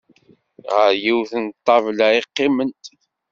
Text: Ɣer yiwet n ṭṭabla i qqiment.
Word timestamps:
Ɣer 0.73 0.91
yiwet 1.03 1.31
n 1.43 1.45
ṭṭabla 1.57 2.07
i 2.19 2.21
qqiment. 2.27 2.83